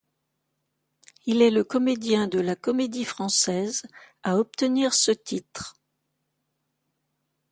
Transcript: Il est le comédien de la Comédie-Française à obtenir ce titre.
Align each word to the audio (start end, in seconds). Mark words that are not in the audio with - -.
Il 1.27 1.43
est 1.43 1.51
le 1.51 1.63
comédien 1.63 2.27
de 2.27 2.39
la 2.39 2.55
Comédie-Française 2.55 3.85
à 4.23 4.37
obtenir 4.39 4.95
ce 4.95 5.11
titre. 5.11 5.75